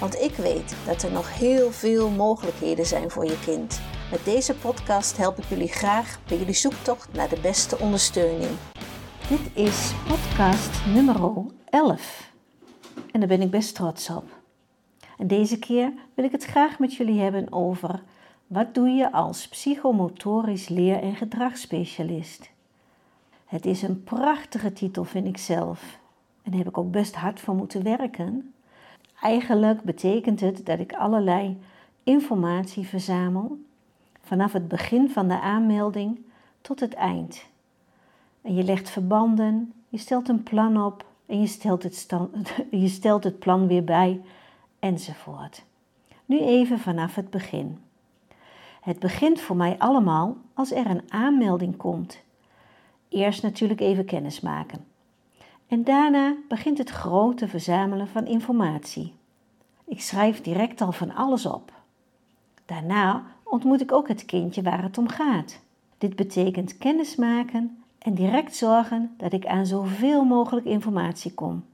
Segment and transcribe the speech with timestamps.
[0.00, 3.80] Want ik weet dat er nog heel veel mogelijkheden zijn voor je kind.
[4.10, 8.50] Met deze podcast help ik jullie graag bij jullie zoektocht naar de beste ondersteuning.
[9.28, 12.32] Dit is podcast nummer 11.
[13.12, 14.24] En daar ben ik best trots op.
[15.18, 18.02] En deze keer wil ik het graag met jullie hebben over
[18.46, 22.50] wat doe je als psychomotorisch leer- en gedragsspecialist.
[23.46, 25.98] Het is een prachtige titel, vind ik zelf.
[26.42, 28.54] En daar heb ik ook best hard voor moeten werken.
[29.26, 31.58] Eigenlijk betekent het dat ik allerlei
[32.02, 33.58] informatie verzamel
[34.20, 36.20] vanaf het begin van de aanmelding
[36.60, 37.46] tot het eind.
[38.42, 42.06] En je legt verbanden, je stelt een plan op en je stelt het,
[42.70, 44.20] je stelt het plan weer bij
[44.78, 45.64] enzovoort.
[46.24, 47.78] Nu even vanaf het begin.
[48.80, 52.22] Het begint voor mij allemaal als er een aanmelding komt.
[53.08, 54.84] Eerst natuurlijk even kennis maken.
[55.68, 59.14] En daarna begint het grote verzamelen van informatie.
[59.84, 61.72] Ik schrijf direct al van alles op.
[62.64, 65.60] Daarna ontmoet ik ook het kindje waar het om gaat.
[65.98, 71.64] Dit betekent kennis maken en direct zorgen dat ik aan zoveel mogelijk informatie kom.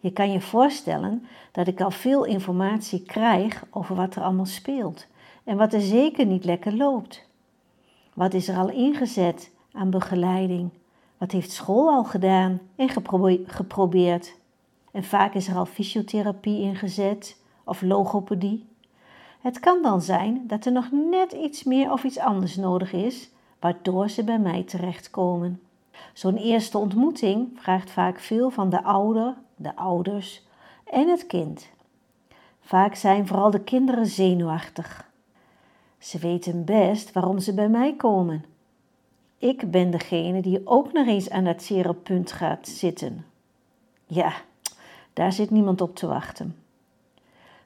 [0.00, 5.06] Je kan je voorstellen dat ik al veel informatie krijg over wat er allemaal speelt
[5.44, 7.28] en wat er zeker niet lekker loopt.
[8.14, 10.70] Wat is er al ingezet aan begeleiding?
[11.22, 12.88] Wat heeft school al gedaan en
[13.46, 14.34] geprobeerd?
[14.92, 18.66] En vaak is er al fysiotherapie ingezet of logopedie.
[19.40, 23.30] Het kan dan zijn dat er nog net iets meer of iets anders nodig is,
[23.60, 25.60] waardoor ze bij mij terechtkomen.
[26.12, 30.46] Zo'n eerste ontmoeting vraagt vaak veel van de ouder, de ouders
[30.84, 31.68] en het kind.
[32.60, 35.10] Vaak zijn vooral de kinderen zenuwachtig.
[35.98, 38.51] Ze weten best waarom ze bij mij komen.
[39.42, 43.24] Ik ben degene die ook nog eens aan dat zere punt gaat zitten.
[44.06, 44.32] Ja,
[45.12, 46.56] daar zit niemand op te wachten.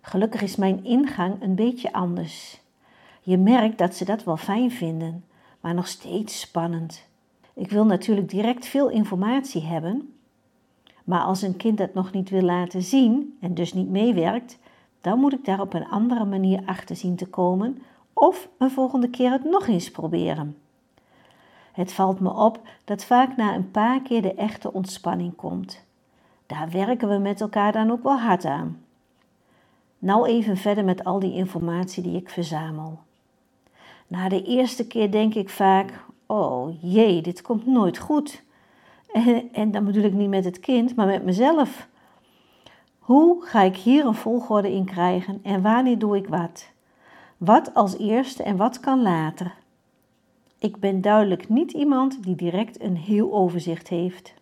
[0.00, 2.60] Gelukkig is mijn ingang een beetje anders.
[3.22, 5.24] Je merkt dat ze dat wel fijn vinden,
[5.60, 7.08] maar nog steeds spannend.
[7.54, 10.14] Ik wil natuurlijk direct veel informatie hebben,
[11.04, 14.58] maar als een kind dat nog niet wil laten zien en dus niet meewerkt,
[15.00, 17.82] dan moet ik daar op een andere manier achter zien te komen
[18.12, 20.56] of een volgende keer het nog eens proberen.
[21.76, 25.84] Het valt me op dat vaak na een paar keer de echte ontspanning komt.
[26.46, 28.80] Daar werken we met elkaar dan ook wel hard aan.
[29.98, 32.98] Nou even verder met al die informatie die ik verzamel.
[34.06, 38.42] Na de eerste keer denk ik vaak: oh jee, dit komt nooit goed.
[39.12, 41.88] En, en dan bedoel ik niet met het kind, maar met mezelf.
[42.98, 46.68] Hoe ga ik hier een volgorde in krijgen en wanneer doe ik wat?
[47.36, 49.54] Wat als eerste en wat kan later?
[50.58, 54.34] Ik ben duidelijk niet iemand die direct een heel overzicht heeft.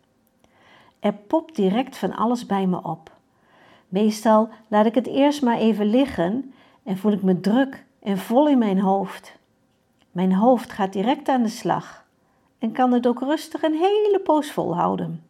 [1.01, 3.13] Er popt direct van alles bij me op.
[3.89, 8.49] Meestal laat ik het eerst maar even liggen en voel ik me druk en vol
[8.49, 9.37] in mijn hoofd.
[10.11, 12.05] Mijn hoofd gaat direct aan de slag
[12.59, 15.23] en kan het ook rustig een hele poos volhouden.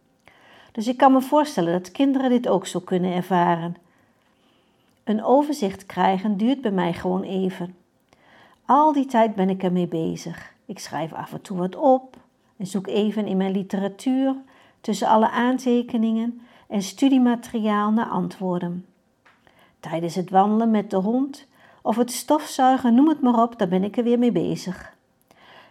[0.73, 3.77] Dus ik kan me voorstellen dat kinderen dit ook zo kunnen ervaren.
[5.05, 7.77] Een overzicht krijgen duurt bij mij gewoon even.
[8.65, 10.54] Al die tijd ben ik ermee bezig.
[10.67, 12.17] Ik schrijf af en toe wat op
[12.57, 14.35] en zoek even in mijn literatuur
[14.81, 18.87] tussen alle aantekeningen en studiemateriaal naar antwoorden.
[19.81, 21.47] Tijdens het wandelen met de hond
[21.83, 24.97] of het stofzuigen, noem het maar op, daar ben ik er weer mee bezig.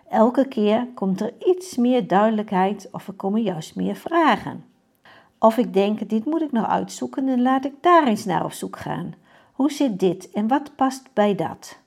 [0.10, 4.66] Elke keer komt er iets meer duidelijkheid of er komen juist meer vragen.
[5.38, 8.52] Of ik denk, dit moet ik nog uitzoeken en laat ik daar eens naar op
[8.52, 9.14] zoek gaan.
[9.52, 11.78] Hoe zit dit en wat past bij dat?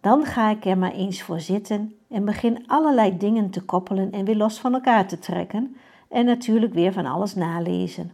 [0.00, 4.24] Dan ga ik er maar eens voor zitten en begin allerlei dingen te koppelen en
[4.24, 5.76] weer los van elkaar te trekken
[6.08, 8.12] en natuurlijk weer van alles nalezen.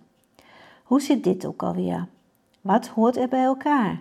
[0.83, 2.07] Hoe zit dit ook alweer?
[2.61, 4.01] Wat hoort er bij elkaar?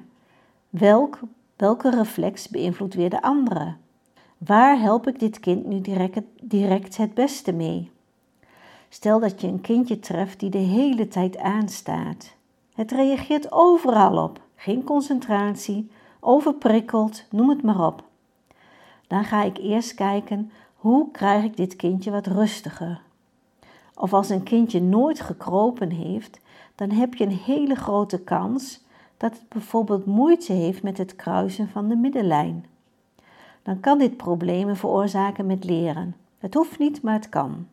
[0.69, 1.19] Welk,
[1.55, 3.73] welke reflex beïnvloedt weer de andere?
[4.37, 7.91] Waar help ik dit kind nu direct, direct het beste mee?
[8.89, 12.35] Stel dat je een kindje treft die de hele tijd aanstaat.
[12.73, 15.91] Het reageert overal op, geen concentratie,
[16.25, 18.03] overprikkeld, noem het maar op.
[19.07, 23.01] Dan ga ik eerst kijken hoe krijg ik dit kindje wat rustiger.
[23.95, 26.39] Of als een kindje nooit gekropen heeft,
[26.75, 28.83] dan heb je een hele grote kans
[29.17, 32.65] dat het bijvoorbeeld moeite heeft met het kruisen van de middenlijn.
[33.63, 36.15] Dan kan dit problemen veroorzaken met leren.
[36.39, 37.67] Het hoeft niet, maar het kan.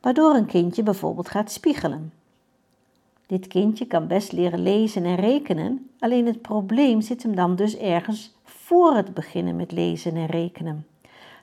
[0.00, 2.12] Waardoor een kindje bijvoorbeeld gaat spiegelen.
[3.30, 7.76] Dit kindje kan best leren lezen en rekenen, alleen het probleem zit hem dan dus
[7.76, 10.86] ergens voor het beginnen met lezen en rekenen.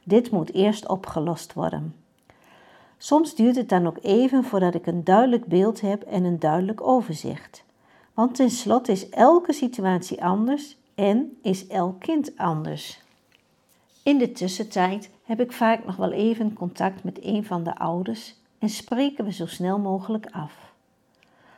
[0.03, 1.95] Dit moet eerst opgelost worden.
[2.97, 6.81] Soms duurt het dan ook even voordat ik een duidelijk beeld heb en een duidelijk
[6.81, 7.63] overzicht.
[8.13, 13.01] Want tenslotte is elke situatie anders en is elk kind anders.
[14.03, 18.35] In de tussentijd heb ik vaak nog wel even contact met een van de ouders
[18.59, 20.75] en spreken we zo snel mogelijk af.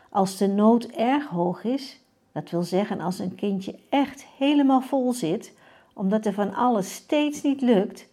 [0.09, 1.99] Als de nood erg hoog is,
[2.31, 5.53] dat wil zeggen als een kindje echt helemaal vol zit,
[5.93, 8.07] omdat er van alles steeds niet lukt,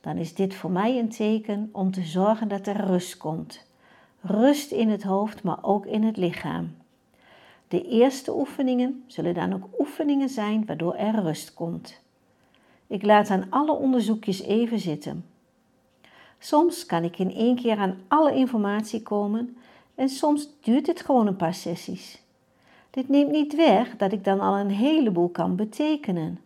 [0.00, 3.66] dan is dit voor mij een teken om te zorgen dat er rust komt.
[4.20, 6.76] Rust in het hoofd, maar ook in het lichaam.
[7.68, 12.00] De eerste oefeningen zullen dan ook oefeningen zijn waardoor er rust komt.
[12.86, 15.24] Ik laat aan alle onderzoekjes even zitten.
[16.38, 19.56] Soms kan ik in één keer aan alle informatie komen
[19.98, 22.22] en soms duurt het gewoon een paar sessies.
[22.90, 26.40] Dit neemt niet weg dat ik dan al een heleboel kan betekenen.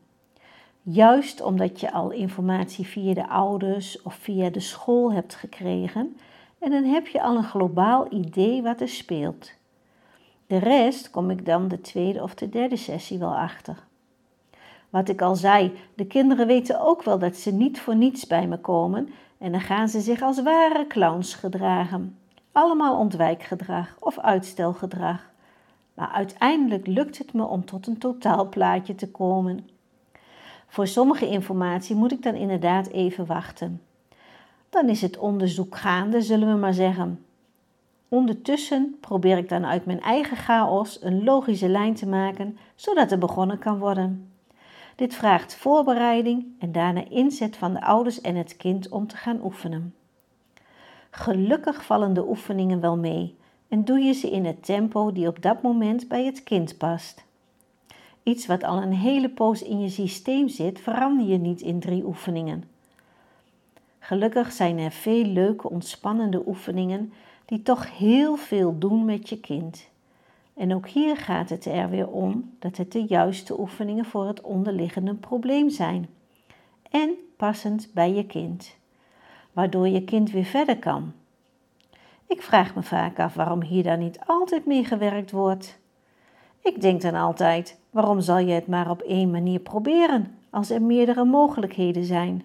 [0.82, 6.16] Juist omdat je al informatie via de ouders of via de school hebt gekregen
[6.58, 9.52] en dan heb je al een globaal idee wat er speelt.
[10.46, 13.84] De rest kom ik dan de tweede of de derde sessie wel achter.
[14.90, 18.46] Wat ik al zei, de kinderen weten ook wel dat ze niet voor niets bij
[18.46, 19.08] me komen
[19.38, 22.16] en dan gaan ze zich als ware clowns gedragen.
[22.52, 25.30] Allemaal ontwijkgedrag of uitstelgedrag.
[25.94, 29.68] Maar uiteindelijk lukt het me om tot een totaalplaatje te komen.
[30.66, 33.82] Voor sommige informatie moet ik dan inderdaad even wachten.
[34.68, 37.24] Dan is het onderzoek gaande, zullen we maar zeggen.
[38.08, 43.18] Ondertussen probeer ik dan uit mijn eigen chaos een logische lijn te maken, zodat er
[43.18, 44.32] begonnen kan worden.
[44.96, 49.44] Dit vraagt voorbereiding en daarna inzet van de ouders en het kind om te gaan
[49.44, 49.94] oefenen.
[51.14, 53.36] Gelukkig vallen de oefeningen wel mee
[53.68, 57.24] en doe je ze in het tempo die op dat moment bij het kind past.
[58.22, 62.04] Iets wat al een hele poos in je systeem zit, verander je niet in drie
[62.04, 62.64] oefeningen.
[63.98, 67.12] Gelukkig zijn er veel leuke, ontspannende oefeningen
[67.44, 69.88] die toch heel veel doen met je kind.
[70.54, 74.40] En ook hier gaat het er weer om dat het de juiste oefeningen voor het
[74.40, 76.08] onderliggende probleem zijn
[76.90, 78.76] en passend bij je kind,
[79.52, 81.12] waardoor je kind weer verder kan.
[82.26, 85.78] Ik vraag me vaak af waarom hier dan niet altijd mee gewerkt wordt.
[86.60, 90.82] Ik denk dan altijd: waarom zal je het maar op één manier proberen als er
[90.82, 92.44] meerdere mogelijkheden zijn?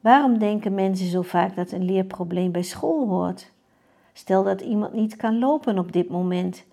[0.00, 3.52] Waarom denken mensen zo vaak dat een leerprobleem bij school hoort?
[4.12, 6.64] Stel dat iemand niet kan lopen op dit moment,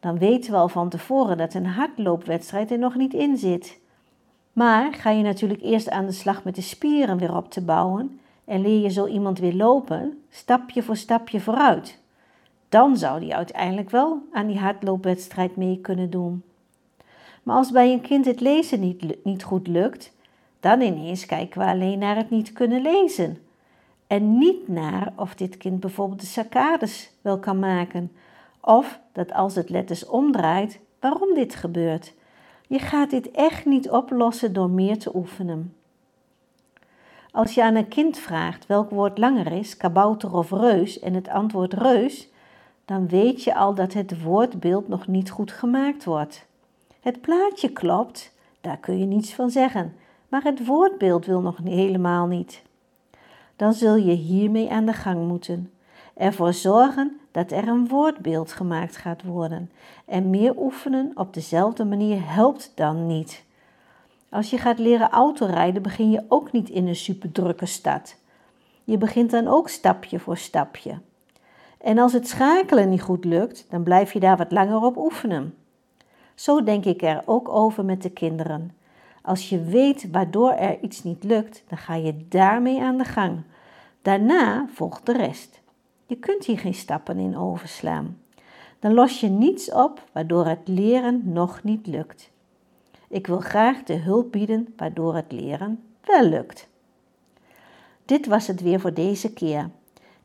[0.00, 3.78] dan weten we al van tevoren dat een hardloopwedstrijd er nog niet in zit.
[4.52, 8.20] Maar ga je natuurlijk eerst aan de slag met de spieren weer op te bouwen
[8.50, 11.98] en leer je zo iemand weer lopen, stapje voor stapje vooruit.
[12.68, 16.42] Dan zou die uiteindelijk wel aan die hardloopwedstrijd mee kunnen doen.
[17.42, 20.12] Maar als bij een kind het lezen niet, niet goed lukt,
[20.60, 23.38] dan ineens kijken we alleen naar het niet kunnen lezen.
[24.06, 28.12] En niet naar of dit kind bijvoorbeeld de saccades wel kan maken.
[28.60, 32.14] Of dat als het letters omdraait, waarom dit gebeurt.
[32.66, 35.74] Je gaat dit echt niet oplossen door meer te oefenen.
[37.32, 41.28] Als je aan een kind vraagt welk woord langer is, kabouter of reus, en het
[41.28, 42.28] antwoord reus,
[42.84, 46.46] dan weet je al dat het woordbeeld nog niet goed gemaakt wordt.
[47.00, 49.94] Het plaatje klopt, daar kun je niets van zeggen,
[50.28, 52.62] maar het woordbeeld wil nog helemaal niet
[53.60, 55.70] dan zul je hiermee aan de gang moeten.
[56.14, 59.70] Ervoor zorgen dat er een woordbeeld gemaakt gaat worden.
[60.04, 63.44] En meer oefenen op dezelfde manier helpt dan niet.
[64.30, 68.16] Als je gaat leren autorijden, begin je ook niet in een superdrukke stad.
[68.84, 70.98] Je begint dan ook stapje voor stapje.
[71.80, 75.54] En als het schakelen niet goed lukt, dan blijf je daar wat langer op oefenen.
[76.34, 78.74] Zo denk ik er ook over met de kinderen.
[79.22, 83.42] Als je weet waardoor er iets niet lukt, dan ga je daarmee aan de gang.
[84.02, 85.60] Daarna volgt de rest.
[86.06, 88.18] Je kunt hier geen stappen in overslaan.
[88.78, 92.30] Dan los je niets op waardoor het leren nog niet lukt.
[93.10, 96.68] Ik wil graag de hulp bieden waardoor het leren wel lukt.
[98.04, 99.70] Dit was het weer voor deze keer.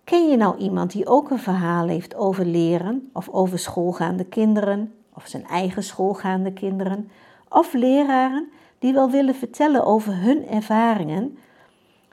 [0.04, 4.94] Ken je nou iemand die ook een verhaal heeft over leren of over schoolgaande kinderen
[5.14, 7.10] of zijn eigen schoolgaande kinderen
[7.50, 8.50] of leraren
[8.80, 11.38] die wel willen vertellen over hun ervaringen?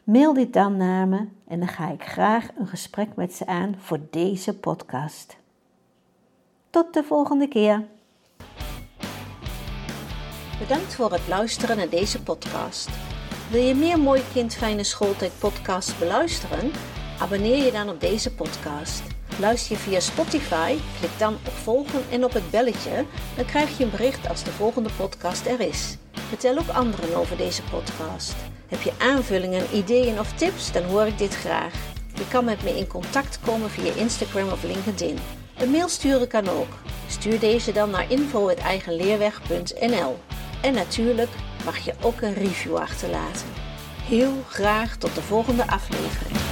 [0.05, 3.75] Mail dit dan naar me en dan ga ik graag een gesprek met ze aan
[3.79, 5.37] voor deze podcast.
[6.71, 7.85] Tot de volgende keer.
[10.69, 12.89] Bedankt voor het luisteren naar deze podcast.
[13.51, 16.73] Wil je meer Mooi Kind Schooltijd podcasts beluisteren?
[17.19, 19.03] Abonneer je dan op deze podcast.
[19.39, 20.77] Luister je via Spotify?
[20.99, 23.05] Klik dan op volgen en op het belletje.
[23.37, 25.97] Dan krijg je een bericht als de volgende podcast er is.
[26.13, 28.35] Vertel ook anderen over deze podcast.
[28.69, 30.73] Heb je aanvullingen, ideeën of tips?
[30.73, 31.75] Dan hoor ik dit graag.
[32.15, 35.19] Je kan met me in contact komen via Instagram of LinkedIn.
[35.59, 36.79] Een mail sturen kan ook.
[37.09, 40.17] Stuur deze dan naar info.eigenleerweg.nl
[40.63, 41.31] En natuurlijk
[41.65, 43.47] mag je ook een review achterlaten.
[44.03, 46.52] Heel graag tot de volgende aflevering.